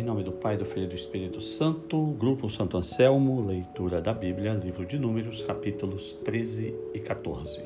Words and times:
Em 0.00 0.02
nome 0.02 0.22
do 0.22 0.32
Pai, 0.32 0.56
do 0.56 0.64
Filho 0.64 0.86
e 0.86 0.88
do 0.88 0.94
Espírito 0.94 1.42
Santo, 1.42 2.02
Grupo 2.18 2.48
Santo 2.48 2.78
Anselmo, 2.78 3.44
leitura 3.44 4.00
da 4.00 4.14
Bíblia, 4.14 4.54
livro 4.54 4.86
de 4.86 4.98
Números, 4.98 5.42
capítulos 5.42 6.14
13 6.24 6.74
e 6.94 7.00
14. 7.00 7.62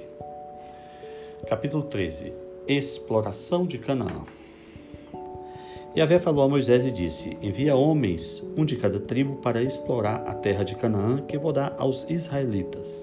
Capítulo 1.49 1.85
13 1.85 2.33
Exploração 2.67 3.65
de 3.65 3.79
Canaã. 3.79 4.25
E 5.95 6.01
Avé 6.01 6.19
falou 6.19 6.43
a 6.43 6.49
Moisés 6.49 6.85
e 6.85 6.91
disse: 6.91 7.39
Envia 7.41 7.77
homens, 7.77 8.45
um 8.57 8.65
de 8.65 8.75
cada 8.79 8.99
tribo, 8.99 9.37
para 9.37 9.63
explorar 9.63 10.25
a 10.27 10.35
terra 10.35 10.65
de 10.65 10.75
Canaã, 10.75 11.23
que 11.23 11.39
vou 11.39 11.53
dar 11.53 11.77
aos 11.79 12.05
israelitas. 12.11 13.01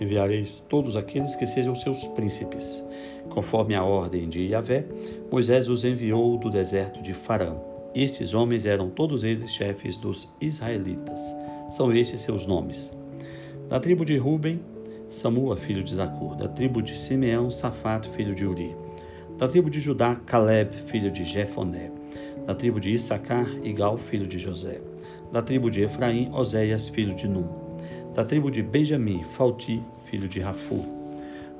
Enviareis 0.00 0.64
todos 0.68 0.96
aqueles 0.96 1.34
que 1.34 1.48
sejam 1.48 1.74
seus 1.74 2.06
príncipes. 2.06 2.80
Conforme 3.30 3.74
a 3.74 3.82
ordem 3.82 4.28
de 4.28 4.46
Yahvé, 4.46 4.86
Moisés 5.28 5.66
os 5.68 5.84
enviou 5.84 6.38
do 6.38 6.48
deserto 6.48 7.02
de 7.02 7.12
Farã 7.12 7.73
estes 7.94 8.34
homens 8.34 8.66
eram 8.66 8.90
todos 8.90 9.22
eles 9.22 9.52
chefes 9.52 9.96
dos 9.96 10.28
israelitas. 10.40 11.20
São 11.70 11.92
estes 11.92 12.20
seus 12.20 12.46
nomes. 12.46 12.92
Da 13.68 13.78
tribo 13.78 14.04
de 14.04 14.16
Ruben, 14.16 14.60
Samua, 15.08 15.56
filho 15.56 15.82
de 15.82 15.94
Zacur. 15.94 16.34
Da 16.36 16.48
tribo 16.48 16.82
de 16.82 16.98
Simeão, 16.98 17.50
Safato, 17.50 18.10
filho 18.10 18.34
de 18.34 18.44
Uri. 18.44 18.74
Da 19.38 19.46
tribo 19.46 19.70
de 19.70 19.80
Judá, 19.80 20.16
Caleb, 20.26 20.74
filho 20.86 21.10
de 21.10 21.24
Jefoné. 21.24 21.90
Da 22.46 22.54
tribo 22.54 22.80
de 22.80 22.90
Issacar, 22.90 23.46
Igal, 23.62 23.96
filho 23.96 24.26
de 24.26 24.38
José. 24.38 24.80
Da 25.32 25.40
tribo 25.40 25.70
de 25.70 25.82
Efraim, 25.82 26.30
Oséias, 26.32 26.88
filho 26.88 27.14
de 27.14 27.28
Num. 27.28 27.48
Da 28.14 28.24
tribo 28.24 28.50
de 28.50 28.62
Benjamim, 28.62 29.22
Falti, 29.36 29.82
filho 30.10 30.28
de 30.28 30.40
Rafu. 30.40 30.84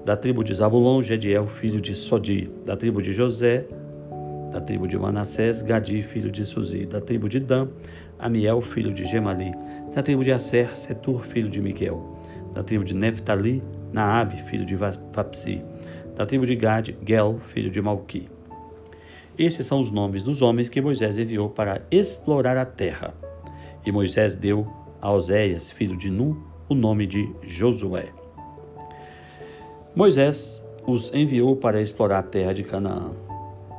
Da 0.04 0.16
tribo 0.16 0.44
de 0.44 0.54
Zabulon, 0.54 1.02
Gediel, 1.02 1.46
filho 1.46 1.80
de 1.80 1.94
Sodi. 1.94 2.50
Da 2.64 2.76
tribo 2.76 3.00
de 3.00 3.12
José, 3.12 3.66
da 4.54 4.60
tribo 4.60 4.86
de 4.86 4.96
Manassés, 4.96 5.62
Gadi, 5.62 6.00
filho 6.00 6.30
de 6.30 6.46
Suzi, 6.46 6.86
da 6.86 7.00
tribo 7.00 7.28
de 7.28 7.40
Dan, 7.40 7.66
Amiel, 8.16 8.62
filho 8.62 8.94
de 8.94 9.04
Gemali, 9.04 9.50
da 9.92 10.00
tribo 10.00 10.22
de 10.22 10.30
Aser, 10.30 10.76
Setur, 10.76 11.26
filho 11.26 11.48
de 11.50 11.60
Miguel, 11.60 12.20
da 12.52 12.62
tribo 12.62 12.84
de 12.84 12.94
Neftali, 12.94 13.60
Naabe, 13.92 14.40
filho 14.44 14.64
de 14.64 14.76
Vapsi, 14.76 15.60
da 16.14 16.24
tribo 16.24 16.46
de 16.46 16.54
Gad, 16.54 16.94
Gel, 17.04 17.40
filho 17.48 17.68
de 17.68 17.82
Malqui. 17.82 18.28
Esses 19.36 19.66
são 19.66 19.80
os 19.80 19.90
nomes 19.90 20.22
dos 20.22 20.40
homens 20.40 20.68
que 20.68 20.80
Moisés 20.80 21.18
enviou 21.18 21.50
para 21.50 21.82
explorar 21.90 22.56
a 22.56 22.64
terra. 22.64 23.12
E 23.84 23.90
Moisés 23.90 24.36
deu 24.36 24.68
a 25.02 25.10
Oséias, 25.10 25.72
filho 25.72 25.96
de 25.96 26.10
Nun, 26.10 26.36
o 26.68 26.76
nome 26.76 27.08
de 27.08 27.28
Josué. 27.42 28.10
Moisés 29.96 30.64
os 30.86 31.12
enviou 31.12 31.56
para 31.56 31.82
explorar 31.82 32.20
a 32.20 32.22
terra 32.22 32.52
de 32.52 32.62
Canaã 32.62 33.10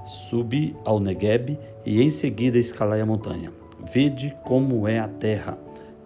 subi 0.06 0.76
ao 0.86 1.00
Negueb 1.00 1.60
e 1.86 2.02
em 2.02 2.10
seguida 2.10 2.58
escalai 2.58 3.02
a 3.02 3.06
montanha. 3.06 3.52
Vede 3.92 4.36
como 4.44 4.88
é 4.88 5.00
a 5.00 5.08
terra, 5.08 5.58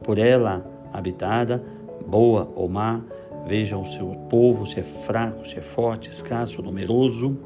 por 0.04 0.18
ela 0.18 0.66
habitada, 0.92 1.64
boa 2.06 2.52
ou 2.56 2.68
má. 2.68 3.02
Vejam 3.48 3.82
o 3.82 3.88
seu 3.88 4.08
povo, 4.30 4.66
se 4.66 4.80
é 4.80 4.84
fraco, 4.84 5.48
se 5.48 5.58
é 5.58 5.62
forte, 5.62 6.10
escasso, 6.10 6.62
numeroso. 6.62 7.38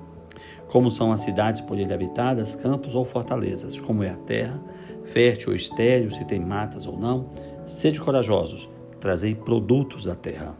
Como 0.69 0.89
são 0.89 1.11
as 1.11 1.21
cidades 1.21 1.61
por 1.61 1.77
ele 1.77 1.93
habitadas, 1.93 2.55
campos 2.55 2.95
ou 2.95 3.05
fortalezas. 3.05 3.79
Como 3.79 4.03
é 4.03 4.09
a 4.09 4.15
terra, 4.15 4.59
fértil 5.05 5.49
ou 5.49 5.55
estéril, 5.55 6.11
se 6.11 6.25
tem 6.25 6.39
matas 6.39 6.87
ou 6.87 6.97
não. 6.97 7.29
Sede 7.67 7.99
corajosos, 7.99 8.67
trazei 8.99 9.35
produtos 9.35 10.05
da 10.05 10.15
terra. 10.15 10.55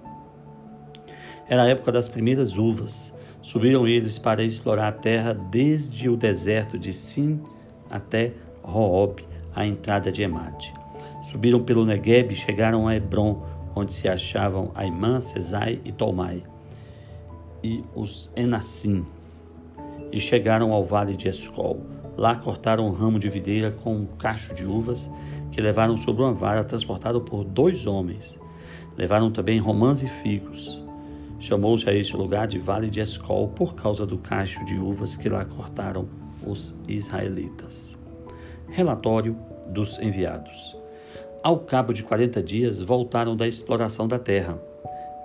Era 1.47 1.63
a 1.63 1.67
época 1.67 1.91
das 1.91 2.07
primeiras 2.07 2.57
uvas. 2.57 3.13
Subiram 3.43 3.85
eles 3.85 4.17
para 4.17 4.41
explorar 4.41 4.87
a 4.87 4.91
terra 4.93 5.33
desde 5.33 6.07
o 6.07 6.15
deserto 6.15 6.79
de 6.79 6.93
Sim 6.93 7.41
até 7.89 8.31
Roob, 8.63 9.21
a 9.53 9.67
entrada 9.67 10.09
de 10.11 10.23
Emate. 10.23 10.73
Subiram 11.23 11.61
pelo 11.61 11.85
Negueb 11.85 12.31
e 12.31 12.35
chegaram 12.35 12.87
a 12.87 12.95
Hebron, 12.95 13.43
onde 13.75 13.93
se 13.93 14.07
achavam 14.07 14.71
Aimã, 14.73 15.19
Cesai 15.19 15.79
e 15.83 15.91
Tolmai, 15.91 16.41
e 17.61 17.83
os 17.93 18.31
Enassim. 18.35 19.05
E 20.11 20.19
chegaram 20.21 20.71
ao 20.71 20.85
vale 20.85 21.15
de 21.15 21.27
Escol. 21.27 21.81
Lá 22.15 22.35
cortaram 22.35 22.87
um 22.87 22.91
ramo 22.91 23.19
de 23.19 23.29
videira 23.29 23.71
com 23.71 23.95
um 23.95 24.05
cacho 24.05 24.53
de 24.53 24.63
uvas 24.63 25.11
que 25.51 25.59
levaram 25.59 25.97
sobre 25.97 26.23
uma 26.23 26.33
vara 26.33 26.63
transportado 26.63 27.19
por 27.19 27.43
dois 27.43 27.85
homens. 27.85 28.39
Levaram 28.97 29.31
também 29.31 29.59
romãs 29.59 30.01
e 30.01 30.07
figos. 30.07 30.82
Chamou-se 31.43 31.89
a 31.89 31.93
este 31.93 32.15
lugar 32.15 32.47
de 32.47 32.57
Vale 32.57 32.89
de 32.89 33.01
Escol 33.01 33.49
por 33.49 33.75
causa 33.75 34.05
do 34.05 34.17
cacho 34.17 34.63
de 34.63 34.75
uvas 34.75 35.13
que 35.13 35.27
lá 35.27 35.43
cortaram 35.43 36.07
os 36.41 36.73
israelitas. 36.87 37.97
Relatório 38.69 39.35
dos 39.67 39.99
enviados. 39.99 40.73
Ao 41.43 41.59
cabo 41.59 41.91
de 41.91 42.01
quarenta 42.01 42.41
dias, 42.41 42.81
voltaram 42.81 43.35
da 43.35 43.45
exploração 43.45 44.07
da 44.07 44.17
terra. 44.17 44.57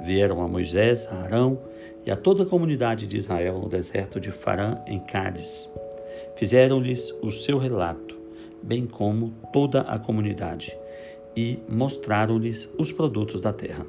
Vieram 0.04 0.42
a 0.42 0.48
Moisés, 0.48 1.06
a 1.06 1.22
Arão 1.22 1.56
e 2.04 2.10
a 2.10 2.16
toda 2.16 2.42
a 2.42 2.46
comunidade 2.46 3.06
de 3.06 3.16
Israel 3.16 3.60
no 3.60 3.68
deserto 3.68 4.18
de 4.18 4.32
Farã, 4.32 4.76
em 4.88 4.98
Cádiz. 4.98 5.70
Fizeram-lhes 6.34 7.14
o 7.22 7.30
seu 7.30 7.58
relato, 7.58 8.18
bem 8.60 8.88
como 8.88 9.30
toda 9.52 9.82
a 9.82 10.00
comunidade, 10.00 10.76
e 11.36 11.60
mostraram-lhes 11.68 12.68
os 12.76 12.90
produtos 12.90 13.40
da 13.40 13.52
terra 13.52 13.86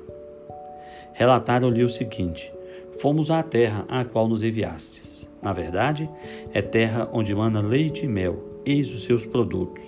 relataram-lhe 1.19 1.83
o 1.83 1.89
seguinte: 1.89 2.51
Fomos 2.99 3.29
à 3.29 3.43
terra 3.43 3.85
à 3.89 4.05
qual 4.05 4.27
nos 4.29 4.41
enviastes. 4.41 5.29
Na 5.41 5.51
verdade, 5.51 6.09
é 6.53 6.61
terra 6.61 7.09
onde 7.11 7.35
mana 7.35 7.61
leite 7.61 8.05
e 8.05 8.07
mel, 8.07 8.61
eis 8.65 8.89
os 8.89 9.03
seus 9.03 9.25
produtos. 9.25 9.83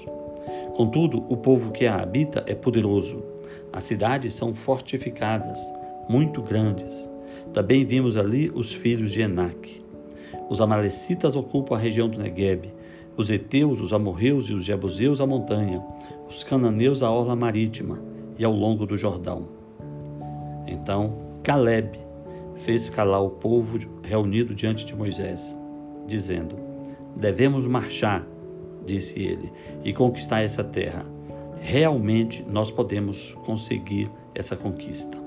Contudo, 0.76 1.26
o 1.30 1.38
povo 1.38 1.72
que 1.72 1.86
a 1.86 2.02
habita 2.02 2.44
é 2.48 2.54
poderoso. 2.54 3.24
As 3.72 3.86
cidades 3.86 4.34
são 4.34 4.54
fortificadas, 4.54 5.60
muito 6.10 6.42
grandes. 6.42 7.10
Também 7.54 7.86
vimos 7.86 8.18
ali 8.18 8.52
os 8.54 8.74
filhos 8.74 9.12
de 9.12 9.22
Enac. 9.22 9.82
Os 10.50 10.60
amalecitas 10.60 11.36
ocupam 11.36 11.76
a 11.76 11.80
região 11.80 12.10
do 12.10 12.20
Negueb, 12.20 12.74
os 13.16 13.30
heteus, 13.30 13.80
os 13.80 13.94
amorreus 13.94 14.46
e 14.50 14.54
os 14.54 14.64
jebuseus 14.64 15.22
a 15.22 15.28
montanha, 15.28 15.82
os 16.30 16.44
cananeus 16.44 17.04
a 17.04 17.12
orla 17.12 17.36
marítima 17.36 18.00
e 18.38 18.44
ao 18.44 18.54
longo 18.54 18.86
do 18.86 18.98
Jordão. 18.98 19.61
Então 20.68 21.14
Caleb 21.44 22.00
fez 22.58 22.90
calar 22.90 23.24
o 23.24 23.30
povo 23.30 23.80
reunido 24.04 24.54
diante 24.54 24.86
de 24.86 24.96
Moisés, 24.96 25.56
dizendo: 26.08 26.56
Devemos 27.16 27.66
marchar, 27.68 28.26
disse 28.86 29.20
ele, 29.20 29.52
e 29.84 29.94
conquistar 29.94 30.42
essa 30.42 30.64
terra. 30.64 31.06
Realmente 31.60 32.44
nós 32.44 32.72
podemos 32.72 33.34
conseguir 33.46 34.10
essa 34.34 34.56
conquista. 34.56 35.18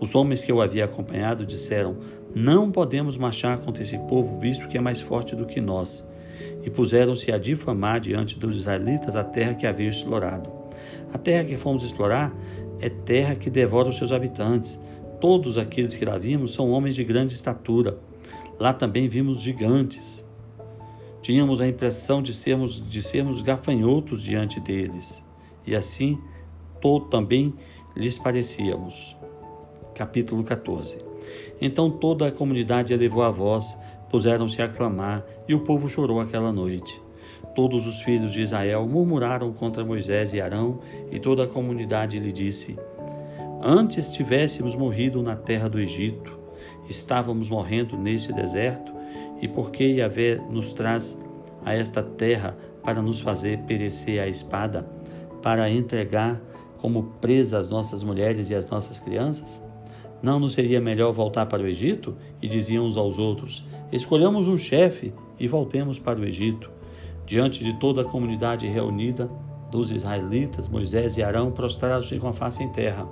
Os 0.00 0.14
homens 0.14 0.42
que 0.42 0.50
eu 0.50 0.60
havia 0.60 0.84
acompanhado 0.84 1.46
disseram: 1.46 1.96
Não 2.34 2.70
podemos 2.70 3.16
marchar 3.16 3.58
contra 3.58 3.82
esse 3.82 3.98
povo, 3.98 4.38
visto 4.38 4.68
que 4.68 4.76
é 4.76 4.80
mais 4.80 5.00
forte 5.00 5.36
do 5.36 5.46
que 5.46 5.60
nós. 5.60 6.08
E 6.64 6.70
puseram-se 6.70 7.30
a 7.30 7.38
difamar 7.38 8.00
diante 8.00 8.38
dos 8.38 8.56
israelitas 8.56 9.14
a 9.14 9.22
terra 9.22 9.54
que 9.54 9.66
haviam 9.66 9.90
explorado. 9.90 10.50
A 11.12 11.18
terra 11.18 11.44
que 11.44 11.56
fomos 11.56 11.84
explorar 11.84 12.34
é 12.82 12.88
terra 12.88 13.36
que 13.36 13.48
devora 13.48 13.88
os 13.88 13.96
seus 13.96 14.10
habitantes. 14.10 14.78
Todos 15.20 15.56
aqueles 15.56 15.94
que 15.94 16.04
lá 16.04 16.18
vimos 16.18 16.52
são 16.52 16.70
homens 16.72 16.96
de 16.96 17.04
grande 17.04 17.32
estatura. 17.32 17.96
Lá 18.58 18.74
também 18.74 19.08
vimos 19.08 19.40
gigantes. 19.40 20.26
Tínhamos 21.22 21.60
a 21.60 21.68
impressão 21.68 22.20
de 22.20 22.34
sermos, 22.34 22.84
de 22.84 23.00
sermos 23.00 23.40
gafanhotos 23.40 24.22
diante 24.24 24.58
deles. 24.58 25.22
E 25.64 25.76
assim 25.76 26.18
todo, 26.80 27.06
também 27.06 27.54
lhes 27.94 28.18
parecíamos. 28.18 29.16
Capítulo 29.94 30.42
14 30.42 30.98
Então 31.60 31.88
toda 31.88 32.26
a 32.26 32.32
comunidade 32.32 32.92
elevou 32.92 33.22
a 33.22 33.30
voz, 33.30 33.78
puseram-se 34.10 34.60
a 34.60 34.68
clamar, 34.68 35.24
e 35.46 35.54
o 35.54 35.60
povo 35.60 35.88
chorou 35.88 36.20
aquela 36.20 36.52
noite. 36.52 37.01
Todos 37.54 37.86
os 37.86 38.00
filhos 38.00 38.32
de 38.32 38.40
Israel 38.40 38.86
murmuraram 38.86 39.52
contra 39.52 39.84
Moisés 39.84 40.32
e 40.32 40.40
Arão, 40.40 40.80
e 41.10 41.18
toda 41.18 41.44
a 41.44 41.48
comunidade 41.48 42.18
lhe 42.18 42.32
disse: 42.32 42.78
Antes 43.62 44.10
tivéssemos 44.10 44.74
morrido 44.74 45.22
na 45.22 45.36
terra 45.36 45.68
do 45.68 45.78
Egito, 45.78 46.38
estávamos 46.88 47.50
morrendo 47.50 47.96
neste 47.96 48.32
deserto, 48.32 48.92
e 49.40 49.46
por 49.46 49.70
que 49.70 49.84
Yahvé 49.84 50.40
nos 50.50 50.72
traz 50.72 51.20
a 51.64 51.74
esta 51.74 52.02
terra 52.02 52.56
para 52.82 53.02
nos 53.02 53.20
fazer 53.20 53.58
perecer 53.60 54.20
a 54.20 54.28
espada, 54.28 54.88
para 55.42 55.70
entregar 55.70 56.40
como 56.78 57.04
presa 57.20 57.58
as 57.58 57.68
nossas 57.68 58.02
mulheres 58.02 58.50
e 58.50 58.54
as 58.54 58.68
nossas 58.68 58.98
crianças? 58.98 59.60
Não 60.22 60.38
nos 60.38 60.54
seria 60.54 60.80
melhor 60.80 61.12
voltar 61.12 61.46
para 61.46 61.62
o 61.62 61.66
Egito? 61.66 62.16
E 62.40 62.48
diziam 62.48 62.86
uns 62.86 62.96
aos 62.96 63.18
outros: 63.18 63.64
Escolhamos 63.90 64.48
um 64.48 64.56
chefe 64.56 65.12
e 65.38 65.48
voltemos 65.48 65.98
para 65.98 66.20
o 66.20 66.24
Egito. 66.24 66.70
Diante 67.32 67.64
de 67.64 67.72
toda 67.72 68.02
a 68.02 68.04
comunidade 68.04 68.66
reunida 68.66 69.26
dos 69.70 69.90
israelitas, 69.90 70.68
Moisés 70.68 71.16
e 71.16 71.22
Arão 71.22 71.50
prostraram-se 71.50 72.18
com 72.18 72.28
a 72.28 72.32
face 72.34 72.62
em 72.62 72.68
terra. 72.68 73.08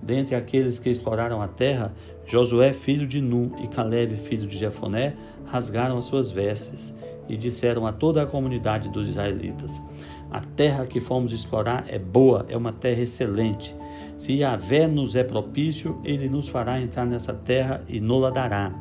Dentre 0.00 0.36
aqueles 0.36 0.78
que 0.78 0.88
exploraram 0.88 1.42
a 1.42 1.48
terra, 1.48 1.92
Josué, 2.24 2.72
filho 2.72 3.08
de 3.08 3.20
Nun, 3.20 3.50
e 3.60 3.66
Caleb, 3.66 4.14
filho 4.18 4.46
de 4.46 4.56
Jefoné, 4.56 5.16
rasgaram 5.46 5.98
as 5.98 6.04
suas 6.04 6.30
vestes 6.30 6.96
e 7.28 7.36
disseram 7.36 7.88
a 7.88 7.92
toda 7.92 8.22
a 8.22 8.26
comunidade 8.26 8.88
dos 8.88 9.08
israelitas: 9.08 9.82
A 10.30 10.40
terra 10.40 10.86
que 10.86 11.00
fomos 11.00 11.32
explorar 11.32 11.86
é 11.88 11.98
boa, 11.98 12.46
é 12.48 12.56
uma 12.56 12.72
terra 12.72 13.02
excelente. 13.02 13.74
Se 14.16 14.32
Yahvé 14.32 14.86
nos 14.86 15.16
é 15.16 15.24
propício, 15.24 16.00
ele 16.04 16.28
nos 16.28 16.48
fará 16.48 16.80
entrar 16.80 17.04
nessa 17.04 17.34
terra 17.34 17.82
e 17.88 17.98
nola 17.98 18.30
dará. 18.30 18.72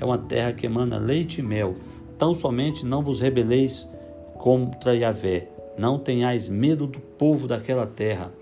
É 0.00 0.04
uma 0.04 0.18
terra 0.18 0.52
que 0.52 0.66
emana 0.66 0.98
leite 0.98 1.38
e 1.38 1.42
mel. 1.44 1.76
Tão 2.18 2.34
somente 2.34 2.84
não 2.84 3.02
vos 3.02 3.20
rebeleis 3.20 3.88
contra 4.38 4.94
Yahvé. 4.94 5.48
Não 5.76 5.98
tenhais 5.98 6.48
medo 6.48 6.86
do 6.86 7.00
povo 7.00 7.46
daquela 7.46 7.86
terra, 7.86 8.32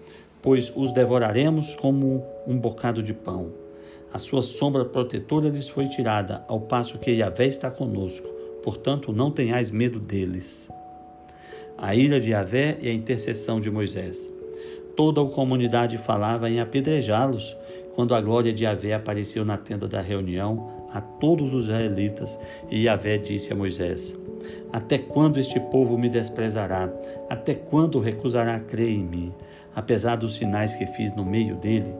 pois 0.42 0.72
os 0.74 0.92
devoraremos 0.92 1.74
como 1.74 2.24
um 2.46 2.58
bocado 2.58 3.02
de 3.02 3.14
pão. 3.14 3.52
A 4.12 4.18
sua 4.18 4.42
sombra 4.42 4.84
protetora 4.84 5.48
lhes 5.48 5.68
foi 5.68 5.86
tirada, 5.88 6.44
ao 6.48 6.60
passo 6.60 6.98
que 6.98 7.12
Yahvé 7.12 7.46
está 7.46 7.70
conosco. 7.70 8.26
Portanto, 8.62 9.12
não 9.12 9.30
tenhais 9.30 9.70
medo 9.70 10.00
deles. 10.00 10.68
A 11.78 11.94
ira 11.94 12.20
de 12.20 12.30
Yahvé 12.30 12.76
e 12.80 12.88
a 12.88 12.92
intercessão 12.92 13.60
de 13.60 13.70
Moisés. 13.70 14.34
Toda 14.96 15.22
a 15.22 15.26
comunidade 15.26 15.96
falava 15.96 16.50
em 16.50 16.60
apedrejá-los 16.60 17.56
quando 17.94 18.14
a 18.14 18.20
glória 18.20 18.52
de 18.52 18.64
Yahvé 18.64 18.94
apareceu 18.94 19.44
na 19.44 19.56
tenda 19.56 19.86
da 19.86 20.00
reunião 20.00 20.79
a 20.92 21.00
todos 21.00 21.52
os 21.54 21.64
israelitas. 21.64 22.38
E 22.70 22.84
Yahvé 22.84 23.18
disse 23.18 23.52
a 23.52 23.56
Moisés: 23.56 24.18
Até 24.72 24.98
quando 24.98 25.38
este 25.38 25.58
povo 25.58 25.96
me 25.98 26.08
desprezará? 26.08 26.92
Até 27.28 27.54
quando 27.54 28.00
recusará 28.00 28.58
crer 28.58 28.90
em 28.90 29.04
mim, 29.04 29.32
apesar 29.74 30.16
dos 30.16 30.34
sinais 30.34 30.74
que 30.74 30.86
fiz 30.86 31.14
no 31.14 31.24
meio 31.24 31.56
dele? 31.56 31.94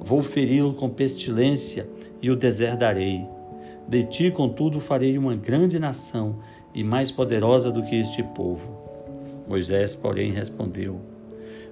Vou 0.00 0.22
feri-lo 0.22 0.74
com 0.74 0.88
pestilência 0.88 1.86
e 2.20 2.30
o 2.30 2.36
deserdarei. 2.36 3.26
De 3.86 4.04
ti, 4.04 4.30
contudo, 4.30 4.80
farei 4.80 5.18
uma 5.18 5.34
grande 5.34 5.78
nação 5.78 6.36
e 6.74 6.82
mais 6.82 7.10
poderosa 7.10 7.70
do 7.70 7.82
que 7.82 7.96
este 7.96 8.22
povo. 8.22 8.82
Moisés, 9.46 9.94
porém, 9.94 10.32
respondeu: 10.32 11.00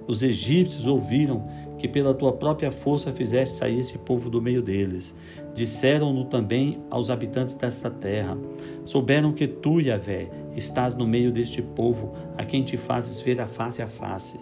Os 0.06 0.23
egípcios 0.23 0.87
ouviram 0.87 1.47
que 1.79 1.88
pela 1.88 2.12
tua 2.12 2.32
própria 2.32 2.70
força 2.70 3.12
fizeste 3.12 3.56
sair 3.56 3.79
este 3.79 3.97
povo 3.97 4.29
do 4.29 4.43
meio 4.43 4.61
deles. 4.61 5.17
Disseram-no 5.55 6.25
também 6.25 6.81
aos 6.91 7.11
habitantes 7.11 7.55
desta 7.55 7.91
terra. 7.91 8.37
Souberam 8.85 9.32
que 9.32 9.47
tu, 9.47 9.81
Yahvé, 9.81 10.31
estás 10.56 10.94
no 10.94 11.06
meio 11.06 11.32
deste 11.32 11.61
povo, 11.61 12.14
a 12.38 12.44
quem 12.44 12.62
te 12.62 12.76
fazes 12.76 13.20
ver 13.20 13.41
a 13.41 13.47
face 13.47 13.82
a 13.82 13.87
face 13.87 14.38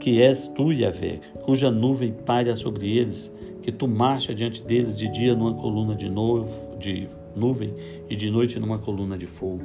que 0.00 0.22
és 0.22 0.46
tu, 0.46 0.72
Yahvé, 0.72 1.20
cuja 1.42 1.70
nuvem 1.70 2.12
paira 2.12 2.56
sobre 2.56 2.96
eles, 2.96 3.32
que 3.62 3.70
tu 3.70 3.86
marcha 3.86 4.34
diante 4.34 4.62
deles 4.62 4.96
de 4.96 5.06
dia 5.08 5.34
numa 5.34 5.54
coluna 5.54 5.94
de, 5.94 6.08
novo, 6.08 6.76
de 6.78 7.06
nuvem 7.36 7.74
e 8.08 8.16
de 8.16 8.30
noite 8.30 8.58
numa 8.58 8.78
coluna 8.78 9.18
de 9.18 9.26
fogo. 9.26 9.62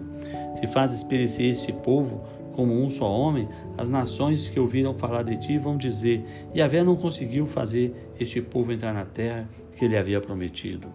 Se 0.60 0.68
fazes 0.68 1.04
perecer 1.04 1.52
este 1.52 1.72
povo 1.72 2.22
como 2.52 2.74
um 2.74 2.90
só 2.90 3.10
homem, 3.10 3.48
as 3.78 3.88
nações 3.88 4.50
que 4.50 4.60
ouviram 4.60 4.94
falar 4.94 5.24
de 5.24 5.38
ti 5.38 5.58
vão 5.58 5.78
dizer: 5.78 6.24
Yahvé 6.54 6.84
não 6.84 6.96
conseguiu 6.96 7.48
fazer 7.48 8.12
este 8.20 8.42
povo 8.42 8.74
entrar 8.74 8.94
na 8.94 9.06
terra 9.06 9.50
que 9.75 9.86
ele 9.86 9.98
havia 9.98 10.22
prometido. 10.22 10.88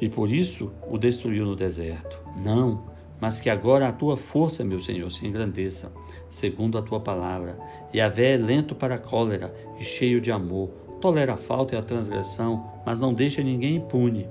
E 0.00 0.08
por 0.08 0.30
isso 0.30 0.70
o 0.88 0.96
destruiu 0.96 1.44
no 1.44 1.56
deserto. 1.56 2.18
Não, 2.44 2.84
mas 3.20 3.40
que 3.40 3.50
agora 3.50 3.88
a 3.88 3.92
tua 3.92 4.16
força, 4.16 4.64
meu 4.64 4.80
Senhor, 4.80 5.10
se 5.10 5.26
engrandeça, 5.26 5.92
segundo 6.30 6.78
a 6.78 6.82
tua 6.82 7.00
palavra. 7.00 7.58
E 7.92 8.00
a 8.00 8.06
é 8.06 8.36
lento 8.36 8.74
para 8.74 8.94
a 8.94 8.98
cólera 8.98 9.52
e 9.78 9.84
cheio 9.84 10.20
de 10.20 10.30
amor, 10.30 10.68
tolera 11.00 11.34
a 11.34 11.36
falta 11.36 11.74
e 11.74 11.78
a 11.78 11.82
transgressão, 11.82 12.70
mas 12.84 13.00
não 13.00 13.12
deixa 13.12 13.42
ninguém 13.42 13.76
impune. 13.76 14.26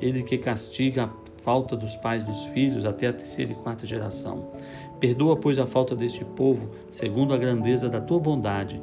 Ele 0.00 0.22
que 0.22 0.38
castiga 0.38 1.04
a 1.04 1.10
falta 1.42 1.76
dos 1.76 1.96
pais 1.96 2.24
dos 2.24 2.44
filhos 2.46 2.86
até 2.86 3.08
a 3.08 3.12
terceira 3.12 3.52
e 3.52 3.56
quarta 3.56 3.86
geração. 3.86 4.52
Perdoa, 4.98 5.36
pois, 5.36 5.58
a 5.58 5.66
falta 5.66 5.96
deste 5.96 6.24
povo, 6.24 6.70
segundo 6.90 7.32
a 7.32 7.38
grandeza 7.38 7.88
da 7.88 8.00
tua 8.00 8.18
bondade, 8.18 8.80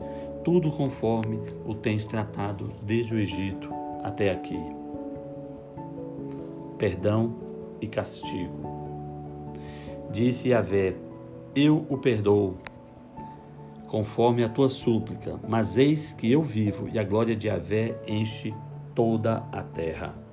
tudo 0.48 0.72
conforme 0.72 1.42
o 1.66 1.76
tens 1.76 2.06
tratado 2.06 2.72
desde 2.82 3.14
o 3.14 3.20
Egito 3.20 3.70
até 4.02 4.32
aqui. 4.32 4.58
Perdão 6.78 7.36
e 7.82 7.86
castigo. 7.86 8.58
Disse 10.10 10.48
Yahvé: 10.48 10.96
Eu 11.54 11.86
o 11.90 11.98
perdoo, 11.98 12.56
conforme 13.90 14.42
a 14.42 14.48
tua 14.48 14.70
súplica, 14.70 15.38
mas 15.46 15.78
eis 15.78 16.14
que 16.14 16.32
eu 16.32 16.42
vivo 16.42 16.88
e 16.88 16.98
a 16.98 17.04
glória 17.04 17.36
de 17.36 17.50
Yahvé 17.50 17.98
enche 18.08 18.54
toda 18.96 19.44
a 19.52 19.62
terra. 19.62 20.27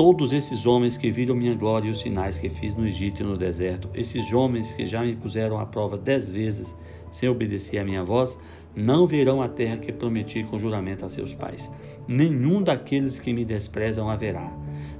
Todos 0.00 0.32
esses 0.32 0.64
homens 0.64 0.96
que 0.96 1.10
viram 1.10 1.34
minha 1.34 1.54
glória 1.54 1.88
e 1.88 1.90
os 1.90 2.00
sinais 2.00 2.38
que 2.38 2.48
fiz 2.48 2.74
no 2.74 2.86
Egito 2.86 3.22
e 3.22 3.22
no 3.22 3.36
deserto, 3.36 3.90
esses 3.92 4.32
homens 4.32 4.72
que 4.72 4.86
já 4.86 5.02
me 5.02 5.14
puseram 5.14 5.60
à 5.60 5.66
prova 5.66 5.98
dez 5.98 6.26
vezes 6.26 6.74
sem 7.12 7.28
obedecer 7.28 7.76
à 7.76 7.84
minha 7.84 8.02
voz, 8.02 8.40
não 8.74 9.06
verão 9.06 9.42
a 9.42 9.48
terra 9.48 9.76
que 9.76 9.92
prometi 9.92 10.42
com 10.42 10.58
juramento 10.58 11.04
a 11.04 11.10
seus 11.10 11.34
pais. 11.34 11.70
Nenhum 12.08 12.62
daqueles 12.62 13.18
que 13.18 13.30
me 13.34 13.44
desprezam 13.44 14.08
haverá 14.08 14.50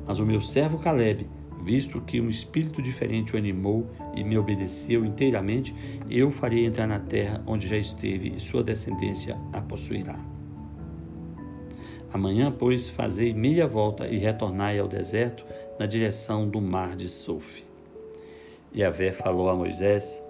mas 0.07 0.19
o 0.19 0.27
meu 0.27 0.43
servo 0.43 0.77
Caleb, 0.77 1.27
visto 1.65 1.99
que 2.03 2.21
um 2.21 2.29
espírito 2.29 2.83
diferente 2.83 3.35
o 3.35 3.39
animou 3.39 3.91
e 4.15 4.23
me 4.23 4.37
obedeceu 4.37 5.03
inteiramente, 5.03 5.75
eu 6.11 6.31
farei 6.31 6.67
entrar 6.67 6.87
na 6.87 6.99
terra 6.99 7.43
onde 7.47 7.67
já 7.67 7.79
esteve 7.79 8.35
e 8.37 8.39
sua 8.39 8.63
descendência 8.63 9.39
a 9.51 9.63
possuirá. 9.63 10.40
Amanhã, 12.13 12.53
pois, 12.57 12.89
fazei 12.89 13.33
meia 13.33 13.67
volta 13.67 14.09
e 14.09 14.19
retornai 14.19 14.79
ao 14.79 14.89
deserto 14.89 15.45
na 15.79 15.87
direção 15.87 16.49
do 16.49 16.61
mar 16.61 16.97
de 16.97 17.09
Sof. 17.09 17.65
E 18.73 18.83
Avé 18.83 19.13
falou 19.13 19.49
a 19.49 19.55
Moisés 19.55 20.21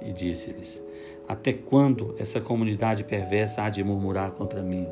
e 0.00 0.12
disse-lhes: 0.12 0.80
Até 1.26 1.52
quando 1.52 2.14
essa 2.18 2.40
comunidade 2.40 3.02
perversa 3.02 3.62
há 3.62 3.70
de 3.70 3.82
murmurar 3.82 4.30
contra 4.32 4.62
mim? 4.62 4.86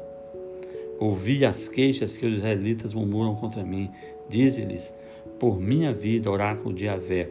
Ouvi 0.98 1.44
as 1.44 1.68
queixas 1.68 2.16
que 2.16 2.26
os 2.26 2.34
israelitas 2.34 2.94
murmuram 2.94 3.34
contra 3.36 3.62
mim. 3.62 3.90
Dize-lhes: 4.28 4.92
Por 5.38 5.60
minha 5.60 5.92
vida, 5.92 6.30
oráculo 6.30 6.74
de 6.74 6.88
Avé, 6.88 7.30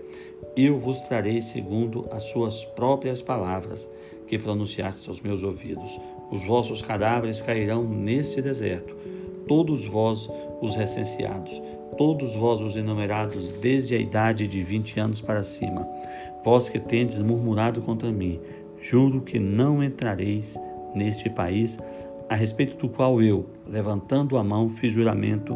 eu 0.56 0.78
vos 0.78 1.02
trarei 1.02 1.42
segundo 1.42 2.08
as 2.12 2.24
suas 2.24 2.64
próprias 2.64 3.22
palavras, 3.22 3.90
que 4.28 4.38
pronunciastes 4.38 5.08
aos 5.10 5.20
meus 5.20 5.44
ouvidos. 5.44 6.00
Os 6.32 6.46
vossos 6.46 6.82
cadáveres 6.82 7.42
cairão 7.42 7.84
neste 7.84 8.42
deserto, 8.42 8.96
todos 9.48 9.86
vós 9.86 10.30
os 10.62 10.76
recenseados, 10.76 11.62
todos 11.98 12.36
vós 12.36 12.62
os 12.62 12.76
enumerados 12.76 13.52
desde 13.54 13.96
a 13.96 14.00
idade 14.00 14.48
de 14.48 14.64
vinte 14.64 15.00
anos 15.00 15.22
para 15.22 15.44
cima. 15.44 15.88
Vós 16.44 16.68
que 16.68 16.80
tendes 16.80 17.22
murmurado 17.22 17.82
contra 17.82 18.12
mim, 18.12 18.40
juro 18.82 19.22
que 19.22 19.40
não 19.40 19.84
entrareis 19.84 20.60
neste 20.94 21.30
país 21.30 21.80
a 22.28 22.36
respeito 22.36 22.78
do 22.78 22.90
qual 22.90 23.22
eu, 23.22 23.46
levantando 23.68 24.38
a 24.38 24.44
mão, 24.44 24.70
fiz 24.70 24.94
juramento 24.94 25.56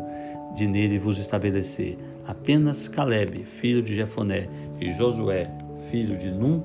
de 0.56 0.68
nele 0.68 1.00
vos 1.00 1.18
estabelecer. 1.18 1.98
Apenas 2.28 2.88
Caleb, 2.88 3.44
filho 3.44 3.82
de 3.82 3.96
Jefoné, 3.96 4.48
e 4.80 4.92
Josué, 4.92 5.44
filho 5.90 6.18
de 6.18 6.30
Num, 6.30 6.62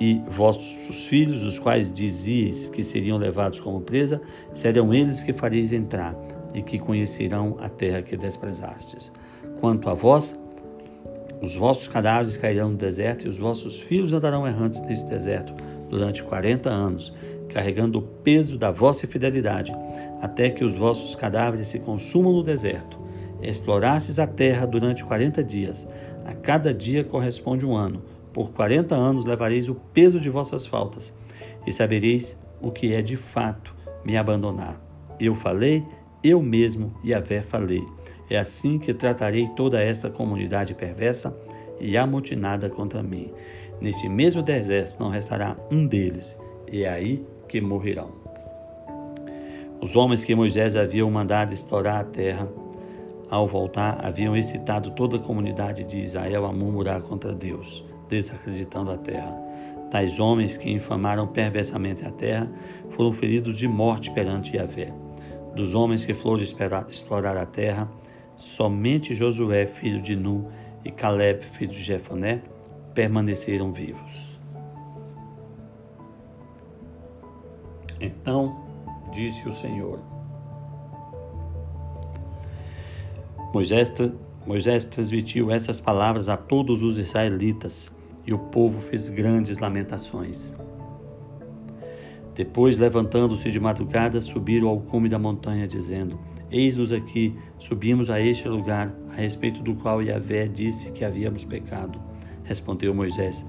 e 0.00 0.20
vossos 0.28 1.04
filhos, 1.06 1.42
os 1.42 1.58
quais 1.58 1.90
dizieis 1.90 2.68
que 2.68 2.84
seriam 2.84 3.18
levados 3.18 3.60
como 3.60 3.80
presa, 3.80 4.20
serão 4.52 4.92
eles 4.92 5.22
que 5.22 5.32
fareis 5.32 5.72
entrar, 5.72 6.14
e 6.54 6.62
que 6.62 6.78
conhecerão 6.78 7.56
a 7.60 7.68
terra 7.68 8.02
que 8.02 8.16
desprezastes. 8.16 9.12
Quanto 9.60 9.88
a 9.88 9.94
vós, 9.94 10.38
os 11.40 11.54
vossos 11.54 11.88
cadáveres 11.88 12.36
cairão 12.36 12.70
no 12.70 12.76
deserto, 12.76 13.26
e 13.26 13.28
os 13.28 13.38
vossos 13.38 13.78
filhos 13.78 14.12
andarão 14.12 14.46
errantes 14.46 14.80
nesse 14.82 15.06
deserto, 15.06 15.52
durante 15.88 16.22
quarenta 16.22 16.70
anos, 16.70 17.12
carregando 17.48 17.98
o 17.98 18.02
peso 18.02 18.58
da 18.58 18.70
vossa 18.70 19.06
fidelidade, 19.06 19.72
até 20.20 20.50
que 20.50 20.64
os 20.64 20.74
vossos 20.74 21.14
cadáveres 21.14 21.68
se 21.68 21.78
consumam 21.78 22.32
no 22.32 22.42
deserto. 22.42 22.98
Explorastes 23.40 24.18
a 24.18 24.26
terra 24.26 24.66
durante 24.66 25.04
quarenta 25.04 25.44
dias. 25.44 25.88
A 26.24 26.34
cada 26.34 26.74
dia 26.74 27.04
corresponde 27.04 27.64
um 27.64 27.74
ano. 27.74 28.02
Por 28.36 28.50
quarenta 28.50 28.94
anos 28.94 29.24
levareis 29.24 29.66
o 29.66 29.74
peso 29.74 30.20
de 30.20 30.28
vossas 30.28 30.66
faltas, 30.66 31.10
e 31.66 31.72
sabereis 31.72 32.38
o 32.60 32.70
que 32.70 32.92
é 32.92 33.00
de 33.00 33.16
fato 33.16 33.74
me 34.04 34.14
abandonar. 34.14 34.78
Eu 35.18 35.34
falei, 35.34 35.82
eu 36.22 36.42
mesmo 36.42 36.92
e 37.02 37.14
a 37.14 37.18
vé 37.18 37.40
falei. 37.40 37.82
É 38.28 38.36
assim 38.36 38.78
que 38.78 38.92
tratarei 38.92 39.48
toda 39.56 39.80
esta 39.80 40.10
comunidade 40.10 40.74
perversa 40.74 41.34
e 41.80 41.96
amotinada 41.96 42.68
contra 42.68 43.02
mim. 43.02 43.32
Neste 43.80 44.06
mesmo 44.06 44.42
deserto 44.42 45.00
não 45.00 45.08
restará 45.08 45.56
um 45.72 45.86
deles, 45.86 46.38
e 46.70 46.82
é 46.84 46.90
aí 46.90 47.26
que 47.48 47.58
morrerão. 47.58 48.10
Os 49.80 49.96
homens 49.96 50.22
que 50.22 50.34
Moisés 50.34 50.76
haviam 50.76 51.10
mandado 51.10 51.54
explorar 51.54 52.00
a 52.00 52.04
terra, 52.04 52.46
ao 53.30 53.48
voltar, 53.48 54.04
haviam 54.04 54.36
excitado 54.36 54.90
toda 54.90 55.16
a 55.16 55.20
comunidade 55.20 55.84
de 55.84 56.00
Israel 56.00 56.44
a 56.44 56.52
murmurar 56.52 57.00
contra 57.00 57.32
Deus, 57.32 57.82
desacreditando 58.08 58.90
a 58.90 58.96
terra. 58.96 59.34
Tais 59.90 60.18
homens 60.18 60.56
que 60.56 60.70
infamaram 60.70 61.26
perversamente 61.26 62.04
a 62.04 62.10
terra 62.10 62.50
foram 62.90 63.12
feridos 63.12 63.56
de 63.56 63.68
morte 63.68 64.10
perante 64.10 64.56
Yahvé. 64.56 64.92
Dos 65.54 65.74
homens 65.74 66.04
que 66.04 66.12
foram 66.12 66.42
explorar 66.42 67.36
a 67.36 67.46
terra, 67.46 67.88
somente 68.36 69.14
Josué, 69.14 69.66
filho 69.66 70.02
de 70.02 70.14
Nu, 70.16 70.50
e 70.84 70.90
Caleb, 70.90 71.42
filho 71.44 71.72
de 71.72 71.82
Jefoné, 71.82 72.42
permaneceram 72.94 73.72
vivos. 73.72 74.38
Então 78.00 78.64
disse 79.12 79.48
o 79.48 79.52
Senhor: 79.52 79.98
Moisés, 83.52 83.92
Moisés 84.46 84.84
transmitiu 84.84 85.50
essas 85.50 85.80
palavras 85.80 86.28
a 86.28 86.36
todos 86.36 86.82
os 86.82 86.98
israelitas 86.98 87.95
e 88.26 88.34
o 88.34 88.38
povo 88.38 88.80
fez 88.80 89.08
grandes 89.08 89.58
lamentações. 89.58 90.52
Depois, 92.34 92.76
levantando-se 92.76 93.50
de 93.50 93.58
madrugada, 93.58 94.20
subiram 94.20 94.68
ao 94.68 94.80
cume 94.80 95.08
da 95.08 95.18
montanha, 95.18 95.66
dizendo: 95.66 96.18
Eis-nos 96.50 96.92
aqui, 96.92 97.34
subimos 97.58 98.10
a 98.10 98.20
este 98.20 98.46
lugar, 98.46 98.94
a 99.10 99.14
respeito 99.14 99.62
do 99.62 99.74
qual 99.74 100.02
Yahvé 100.02 100.46
disse 100.46 100.92
que 100.92 101.04
havíamos 101.04 101.44
pecado. 101.44 101.98
Respondeu 102.44 102.94
Moisés: 102.94 103.48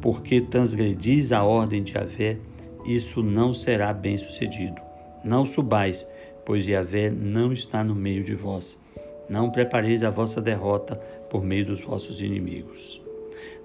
Porque 0.00 0.40
transgredis 0.40 1.30
a 1.30 1.44
ordem 1.44 1.82
de 1.82 1.94
Yahvé, 1.94 2.38
isso 2.84 3.22
não 3.22 3.54
será 3.54 3.92
bem 3.92 4.16
sucedido. 4.16 4.82
Não 5.24 5.46
subais, 5.46 6.06
pois 6.44 6.66
Yahvé 6.66 7.10
não 7.10 7.52
está 7.52 7.84
no 7.84 7.94
meio 7.94 8.24
de 8.24 8.34
vós. 8.34 8.82
Não 9.28 9.48
prepareis 9.50 10.02
a 10.02 10.10
vossa 10.10 10.42
derrota 10.42 10.96
por 11.30 11.42
meio 11.42 11.64
dos 11.64 11.80
vossos 11.80 12.20
inimigos. 12.20 13.03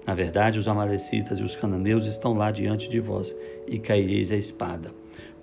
Na 0.06 0.14
verdade, 0.14 0.58
os 0.58 0.66
Amalecitas 0.66 1.38
e 1.38 1.42
os 1.42 1.54
cananeus 1.54 2.06
estão 2.06 2.34
lá 2.34 2.50
diante 2.50 2.88
de 2.88 2.98
vós, 3.00 3.34
e 3.66 3.78
caireis 3.78 4.32
a 4.32 4.36
espada, 4.36 4.90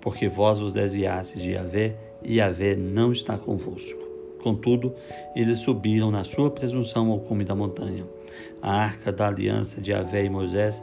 porque 0.00 0.28
vós 0.28 0.58
vos 0.58 0.72
desviastes 0.72 1.40
de 1.40 1.52
Yahvé, 1.52 1.96
e 2.22 2.36
Yahvé 2.36 2.74
não 2.74 3.12
está 3.12 3.38
convosco. 3.38 4.06
Contudo, 4.42 4.94
eles 5.34 5.60
subiram 5.60 6.10
na 6.10 6.24
sua 6.24 6.50
presunção 6.50 7.10
ao 7.10 7.20
cume 7.20 7.44
da 7.44 7.54
montanha. 7.54 8.04
A 8.62 8.72
arca 8.72 9.12
da 9.12 9.28
aliança 9.28 9.80
de 9.80 9.90
Yahvé 9.90 10.24
e 10.24 10.30
Moisés 10.30 10.82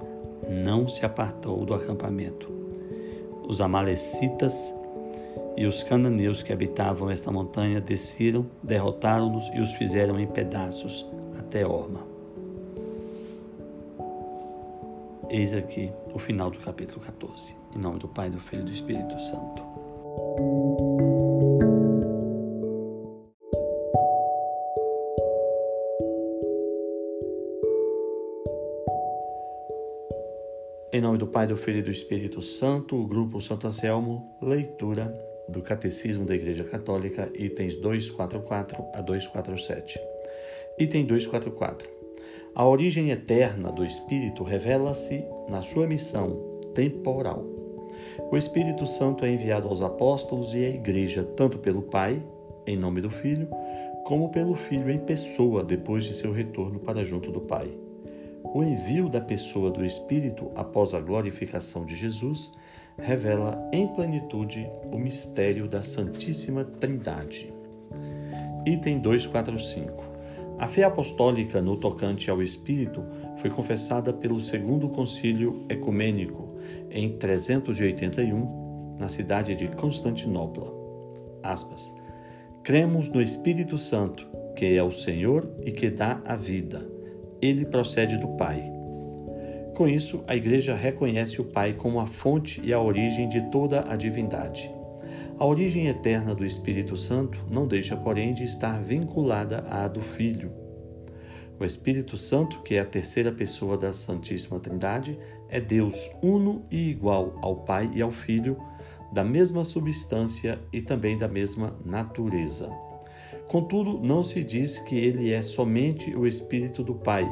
não 0.49 0.87
se 0.87 1.05
apartou 1.05 1.65
do 1.65 1.73
acampamento. 1.73 2.49
Os 3.47 3.61
Amalecitas 3.61 4.73
e 5.57 5.65
os 5.65 5.83
cananeus 5.83 6.41
que 6.41 6.51
habitavam 6.51 7.09
esta 7.09 7.31
montanha 7.31 7.79
desceram, 7.79 8.45
derrotaram-nos 8.61 9.49
e 9.53 9.59
os 9.59 9.73
fizeram 9.73 10.19
em 10.19 10.27
pedaços 10.27 11.05
até 11.39 11.65
Orma. 11.65 12.14
Eis 15.37 15.53
aqui 15.53 15.91
o 16.13 16.17
final 16.17 16.49
do 16.49 16.59
capítulo 16.59 17.01
14. 17.01 17.57
Em 17.75 17.77
nome 17.77 17.99
do 17.99 18.07
Pai, 18.07 18.29
do 18.29 18.39
Filho 18.39 18.61
e 18.61 18.65
do 18.67 18.71
Espírito 18.71 19.19
Santo. 19.19 19.61
Em 30.93 31.01
nome 31.01 31.17
do 31.17 31.27
Pai, 31.27 31.45
do 31.47 31.57
Filho 31.57 31.79
e 31.79 31.81
do 31.81 31.91
Espírito 31.91 32.41
Santo, 32.41 32.95
o 32.95 33.05
grupo 33.05 33.41
Santo 33.41 33.67
Anselmo, 33.67 34.37
leitura 34.41 35.13
do 35.49 35.61
Catecismo 35.61 36.23
da 36.23 36.33
Igreja 36.33 36.63
Católica, 36.63 37.29
itens 37.35 37.75
244 37.75 38.85
a 38.93 39.01
247. 39.01 39.99
Item 40.79 41.05
244. 41.05 41.94
A 42.55 42.65
origem 42.65 43.11
eterna 43.11 43.69
do 43.69 43.83
Espírito 43.83 44.41
revela-se 44.41 45.25
na 45.49 45.61
sua 45.61 45.85
missão 45.85 46.39
temporal. 46.73 47.43
O 48.31 48.37
Espírito 48.37 48.87
Santo 48.87 49.25
é 49.25 49.29
enviado 49.33 49.67
aos 49.67 49.81
apóstolos 49.81 50.53
e 50.53 50.63
à 50.63 50.69
Igreja 50.69 51.21
tanto 51.35 51.57
pelo 51.59 51.81
Pai, 51.81 52.23
em 52.65 52.77
nome 52.77 53.01
do 53.01 53.09
Filho, 53.09 53.49
como 54.05 54.29
pelo 54.29 54.55
Filho 54.55 54.89
em 54.89 54.99
pessoa 54.99 55.65
depois 55.65 56.05
de 56.05 56.13
seu 56.13 56.31
retorno 56.31 56.79
para 56.79 57.03
junto 57.03 57.29
do 57.29 57.41
Pai. 57.41 57.69
O 58.41 58.63
envio 58.63 59.09
da 59.09 59.19
pessoa 59.19 59.69
do 59.69 59.83
Espírito 59.83 60.49
após 60.55 60.93
a 60.93 61.01
glorificação 61.01 61.85
de 61.85 61.93
Jesus 61.93 62.57
revela 62.97 63.69
em 63.73 63.85
plenitude 63.89 64.65
o 64.93 64.97
mistério 64.97 65.67
da 65.67 65.83
Santíssima 65.83 66.63
Trindade. 66.63 67.53
Item 68.65 68.99
245. 68.99 70.04
A 70.57 70.67
fé 70.67 70.83
apostólica 70.83 71.61
no 71.61 71.75
tocante 71.75 72.31
ao 72.31 72.41
Espírito 72.41 73.03
foi 73.37 73.49
confessada 73.49 74.13
pelo 74.13 74.39
Segundo 74.39 74.87
Concílio 74.87 75.65
Ecumênico 75.67 76.55
em 76.89 77.17
381, 77.17 78.95
na 78.97 79.09
cidade 79.09 79.53
de 79.55 79.67
Constantinopla. 79.67 80.73
Aspas. 81.43 81.93
Cremos 82.63 83.09
no 83.09 83.21
Espírito 83.21 83.77
Santo, 83.77 84.25
que 84.55 84.77
é 84.77 84.81
o 84.81 84.91
Senhor 84.91 85.47
e 85.61 85.71
que 85.71 85.89
dá 85.89 86.21
a 86.25 86.35
vida. 86.35 86.89
Ele 87.41 87.65
procede 87.65 88.17
do 88.17 88.29
Pai. 88.29 88.63
Com 89.75 89.89
isso, 89.89 90.23
a 90.25 90.35
Igreja 90.35 90.73
reconhece 90.73 91.41
o 91.41 91.45
Pai 91.45 91.73
como 91.73 91.99
a 91.99 92.07
fonte 92.07 92.61
e 92.63 92.73
a 92.73 92.79
origem 92.79 93.27
de 93.27 93.41
toda 93.51 93.85
a 93.91 93.97
divindade. 93.97 94.73
A 95.37 95.45
origem 95.45 95.87
eterna 95.87 96.33
do 96.33 96.45
Espírito 96.45 96.95
Santo 96.95 97.37
não 97.51 97.67
deixa, 97.67 97.97
porém, 97.97 98.33
de 98.33 98.45
estar 98.45 98.81
vinculada 98.81 99.65
à 99.69 99.85
do 99.85 99.99
Filho. 99.99 100.49
O 101.59 101.65
Espírito 101.65 102.15
Santo, 102.15 102.61
que 102.61 102.75
é 102.75 102.79
a 102.79 102.85
terceira 102.85 103.33
pessoa 103.33 103.77
da 103.77 103.91
Santíssima 103.91 104.61
Trindade, 104.61 105.19
é 105.49 105.59
Deus 105.59 106.09
uno 106.23 106.65
e 106.71 106.89
igual 106.89 107.37
ao 107.41 107.57
Pai 107.57 107.91
e 107.93 108.01
ao 108.01 108.11
Filho, 108.11 108.57
da 109.11 109.25
mesma 109.25 109.65
substância 109.65 110.57
e 110.71 110.81
também 110.81 111.17
da 111.17 111.27
mesma 111.27 111.75
natureza. 111.83 112.71
Contudo, 113.49 113.99
não 113.99 114.23
se 114.23 114.41
diz 114.41 114.79
que 114.79 114.95
ele 114.97 115.33
é 115.33 115.41
somente 115.41 116.15
o 116.15 116.25
Espírito 116.25 116.81
do 116.81 116.95
Pai, 116.95 117.29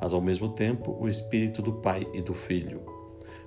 mas 0.00 0.12
ao 0.12 0.20
mesmo 0.20 0.48
tempo 0.48 0.96
o 0.98 1.08
Espírito 1.08 1.62
do 1.62 1.74
Pai 1.74 2.04
e 2.12 2.20
do 2.20 2.34
Filho. 2.34 2.82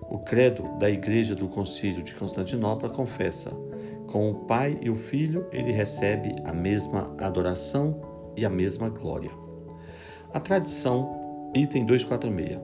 O 0.10 0.20
credo 0.20 0.78
da 0.80 0.90
Igreja 0.90 1.36
do 1.36 1.50
Concílio 1.50 2.02
de 2.02 2.14
Constantinopla 2.14 2.90
confessa 2.90 3.73
com 4.14 4.30
o 4.30 4.36
Pai 4.36 4.78
e 4.80 4.92
o 4.92 4.96
Filho, 4.96 5.48
ele 5.52 5.72
recebe 5.72 6.32
a 6.46 6.54
mesma 6.54 7.16
adoração 7.18 8.00
e 8.38 8.46
a 8.46 8.50
mesma 8.50 8.88
glória. 8.88 9.32
A 10.32 10.40
tradição, 10.40 11.50
item 11.56 11.84
246. 11.84 12.60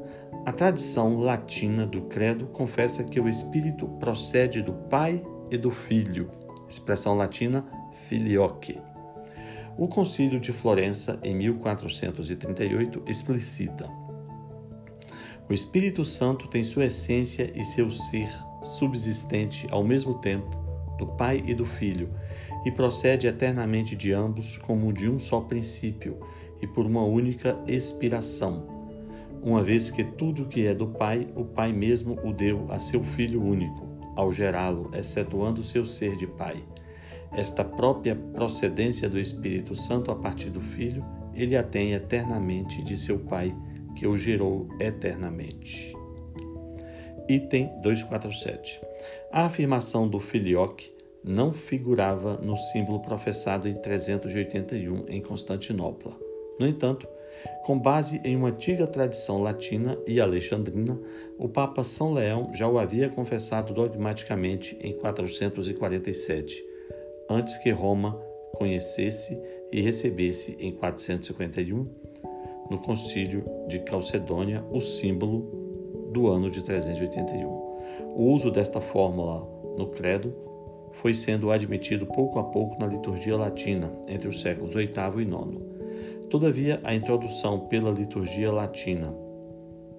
A 0.45 0.53
tradição 0.53 1.17
latina 1.17 1.87
do 1.87 2.03
Credo 2.03 2.45
confessa 2.45 3.03
que 3.03 3.19
o 3.19 3.27
Espírito 3.27 3.87
procede 3.99 4.61
do 4.61 4.73
Pai 4.73 5.25
e 5.49 5.57
do 5.57 5.71
Filho, 5.71 6.29
expressão 6.69 7.17
latina 7.17 7.65
filioque. 8.07 8.79
O 9.75 9.87
Concílio 9.87 10.39
de 10.39 10.53
Florença, 10.53 11.19
em 11.23 11.33
1438, 11.33 13.01
explicita: 13.07 13.89
O 15.49 15.53
Espírito 15.53 16.05
Santo 16.05 16.47
tem 16.47 16.63
sua 16.63 16.85
essência 16.85 17.51
e 17.55 17.63
seu 17.63 17.89
ser 17.89 18.29
subsistente 18.61 19.67
ao 19.71 19.83
mesmo 19.83 20.13
tempo 20.13 20.58
do 20.99 21.07
Pai 21.07 21.41
e 21.47 21.55
do 21.55 21.65
Filho, 21.65 22.09
e 22.65 22.71
procede 22.71 23.25
eternamente 23.25 23.95
de 23.95 24.11
ambos 24.11 24.57
como 24.57 24.93
de 24.93 25.09
um 25.09 25.17
só 25.17 25.39
princípio 25.39 26.19
e 26.61 26.67
por 26.67 26.85
uma 26.85 27.03
única 27.03 27.57
expiração. 27.65 28.67
Uma 29.41 29.63
vez 29.63 29.89
que 29.89 30.03
tudo 30.03 30.45
que 30.45 30.67
é 30.67 30.75
do 30.75 30.87
Pai, 30.87 31.27
o 31.35 31.45
Pai 31.45 31.71
mesmo 31.71 32.19
o 32.23 32.33
deu 32.33 32.65
a 32.69 32.77
seu 32.77 33.03
Filho 33.03 33.41
único, 33.41 33.87
ao 34.15 34.33
gerá-lo, 34.33 34.91
excetuando 34.93 35.63
seu 35.63 35.85
ser 35.85 36.17
de 36.17 36.27
Pai. 36.27 36.57
Esta 37.31 37.63
própria 37.63 38.15
procedência 38.15 39.09
do 39.09 39.17
Espírito 39.17 39.75
Santo 39.75 40.11
a 40.11 40.15
partir 40.15 40.49
do 40.49 40.59
Filho, 40.59 41.05
ele 41.33 41.55
a 41.55 41.63
tem 41.63 41.93
eternamente 41.93 42.83
de 42.83 42.97
seu 42.97 43.19
Pai, 43.19 43.55
que 43.95 44.05
o 44.05 44.17
gerou 44.17 44.67
eternamente. 44.79 45.98
Item 47.29 47.69
247. 47.83 48.81
A 49.31 49.45
afirmação 49.45 50.07
do 50.07 50.19
filioque 50.19 50.91
não 51.23 51.53
figurava 51.53 52.37
no 52.37 52.57
símbolo 52.57 52.99
professado 52.99 53.69
em 53.69 53.73
381 53.75 55.05
em 55.07 55.21
Constantinopla. 55.21 56.17
No 56.59 56.65
entanto, 56.65 57.07
com 57.63 57.77
base 57.77 58.19
em 58.23 58.35
uma 58.35 58.49
antiga 58.49 58.87
tradição 58.87 59.39
latina 59.41 59.95
e 60.07 60.19
alexandrina, 60.19 60.99
o 61.37 61.47
Papa 61.47 61.83
São 61.83 62.13
Leão 62.13 62.51
já 62.53 62.67
o 62.67 62.79
havia 62.79 63.09
confessado 63.09 63.73
dogmaticamente 63.73 64.75
em 64.81 64.93
447, 64.93 66.65
antes 67.29 67.55
que 67.57 67.69
Roma 67.69 68.19
conhecesse 68.55 69.39
e 69.71 69.81
recebesse 69.81 70.57
em 70.59 70.71
451, 70.71 71.87
no 72.71 72.79
Concílio 72.79 73.45
de 73.67 73.79
Calcedônia, 73.79 74.63
o 74.71 74.81
símbolo 74.81 75.58
do 76.11 76.27
ano 76.27 76.49
de 76.49 76.61
381. 76.61 77.47
O 78.15 78.31
uso 78.33 78.51
desta 78.51 78.81
fórmula 78.81 79.47
no 79.77 79.87
credo 79.87 80.33
foi 80.91 81.13
sendo 81.13 81.51
admitido 81.51 82.05
pouco 82.05 82.39
a 82.39 82.43
pouco 82.43 82.79
na 82.79 82.87
liturgia 82.87 83.37
latina 83.37 83.91
entre 84.07 84.27
os 84.27 84.41
séculos 84.41 84.73
VIII 84.73 84.89
e 84.89 85.21
IX. 85.21 86.27
Todavia, 86.29 86.79
a 86.83 86.93
introdução 86.93 87.67
pela 87.67 87.91
liturgia 87.91 88.51
latina 88.51 89.13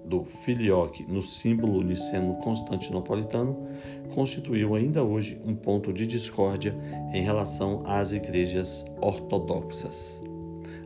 do 0.05 0.23
filioque 0.25 1.05
no 1.07 1.21
símbolo 1.21 1.81
niceno-constantinopolitano 1.81 3.67
constituiu 4.13 4.75
ainda 4.75 5.03
hoje 5.03 5.41
um 5.45 5.55
ponto 5.55 5.93
de 5.93 6.05
discórdia 6.05 6.75
em 7.13 7.23
relação 7.23 7.83
às 7.85 8.11
igrejas 8.11 8.85
ortodoxas. 8.99 10.21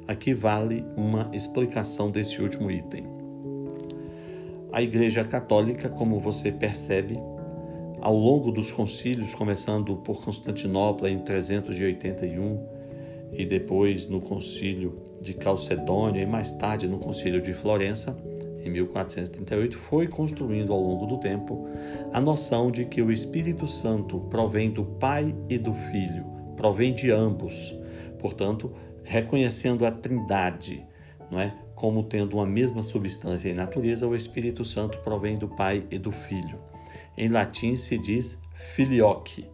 Aqui 0.07 0.33
vale 0.33 0.85
uma 0.95 1.29
explicação 1.33 2.11
desse 2.11 2.41
último 2.41 2.69
item. 2.69 3.07
A 4.75 4.81
Igreja 4.81 5.23
Católica, 5.23 5.87
como 5.87 6.19
você 6.19 6.51
percebe, 6.51 7.13
ao 8.01 8.13
longo 8.13 8.51
dos 8.51 8.73
concílios, 8.73 9.33
começando 9.33 9.95
por 9.95 10.21
Constantinopla 10.21 11.09
em 11.09 11.19
381 11.19 12.61
e 13.31 13.45
depois 13.45 14.05
no 14.05 14.19
concílio 14.19 15.01
de 15.21 15.33
Calcedônia 15.33 16.21
e 16.21 16.25
mais 16.25 16.51
tarde 16.51 16.89
no 16.89 16.99
concílio 16.99 17.41
de 17.41 17.53
Florença, 17.53 18.21
em 18.65 18.69
1438, 18.69 19.77
foi 19.77 20.09
construindo 20.09 20.73
ao 20.73 20.81
longo 20.81 21.05
do 21.05 21.21
tempo 21.21 21.69
a 22.11 22.19
noção 22.19 22.69
de 22.69 22.83
que 22.83 23.01
o 23.01 23.13
Espírito 23.13 23.67
Santo 23.67 24.19
provém 24.29 24.69
do 24.69 24.83
Pai 24.83 25.33
e 25.49 25.57
do 25.57 25.73
Filho, 25.73 26.25
provém 26.57 26.93
de 26.93 27.11
ambos. 27.11 27.73
Portanto, 28.19 28.73
reconhecendo 29.05 29.85
a 29.85 29.91
Trindade, 29.91 30.85
não 31.31 31.39
é? 31.39 31.64
Como 31.75 32.03
tendo 32.03 32.37
uma 32.37 32.45
mesma 32.45 32.81
substância 32.81 33.49
e 33.49 33.53
natureza, 33.53 34.07
o 34.07 34.15
Espírito 34.15 34.63
Santo 34.63 34.97
provém 34.99 35.37
do 35.37 35.47
Pai 35.47 35.85
e 35.91 35.99
do 35.99 36.11
Filho. 36.11 36.57
Em 37.17 37.27
latim 37.29 37.75
se 37.75 37.97
diz 37.97 38.41
filioque, 38.73 39.45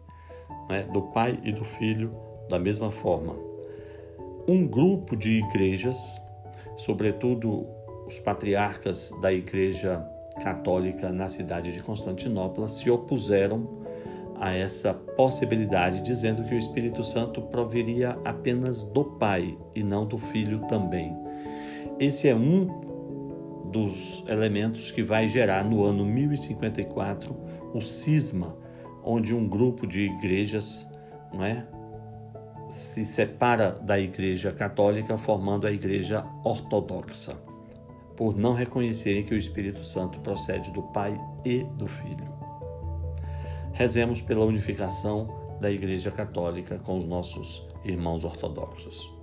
é? 0.70 0.84
do 0.84 1.02
Pai 1.02 1.40
e 1.44 1.52
do 1.52 1.66
Filho 1.66 2.16
da 2.48 2.60
mesma 2.60 2.92
forma. 2.92 3.36
Um 4.48 4.68
grupo 4.68 5.16
de 5.16 5.40
igrejas, 5.40 6.20
sobretudo 6.76 7.66
os 8.06 8.20
patriarcas 8.20 9.12
da 9.22 9.32
Igreja 9.32 10.06
Católica 10.44 11.12
na 11.12 11.28
cidade 11.28 11.72
de 11.72 11.82
Constantinopla 11.82 12.68
se 12.68 12.90
opuseram 12.90 13.82
a 14.40 14.54
essa 14.54 14.94
possibilidade, 14.94 16.02
dizendo 16.02 16.44
que 16.44 16.56
o 16.56 16.58
Espírito 16.58 17.04
Santo 17.04 17.42
proviria 17.44 18.18
apenas 18.26 18.82
do 18.82 19.04
Pai 19.04 19.56
e 19.76 19.84
não 19.84 20.06
do 20.06 20.18
Filho 20.18 20.62
também. 20.68 21.16
Esse 22.02 22.28
é 22.28 22.36
um 22.36 22.66
dos 23.70 24.24
elementos 24.28 24.90
que 24.90 25.04
vai 25.04 25.30
gerar 25.30 25.64
no 25.64 25.84
ano 25.84 26.04
1054 26.04 27.32
o 27.76 27.80
cisma, 27.80 28.58
onde 29.04 29.36
um 29.36 29.48
grupo 29.48 29.86
de 29.86 30.08
igrejas 30.08 30.92
não 31.32 31.46
é, 31.46 31.64
se 32.68 33.06
separa 33.06 33.74
da 33.74 34.00
Igreja 34.00 34.52
Católica, 34.52 35.16
formando 35.16 35.68
a 35.68 35.72
Igreja 35.72 36.26
Ortodoxa 36.44 37.40
por 38.18 38.36
não 38.36 38.56
reconhecerem 38.56 39.24
que 39.24 39.36
o 39.36 39.38
Espírito 39.38 39.84
Santo 39.84 40.20
procede 40.22 40.72
do 40.72 40.82
Pai 40.82 41.16
e 41.46 41.64
do 41.76 41.88
Filho. 41.88 42.34
Rezemos 43.74 44.22
pela 44.22 44.44
unificação 44.44 45.30
da 45.62 45.70
Igreja 45.70 46.10
Católica 46.10 46.80
com 46.80 46.98
os 46.98 47.06
nossos 47.06 47.64
irmãos 47.86 48.24
ortodoxos. 48.24 49.21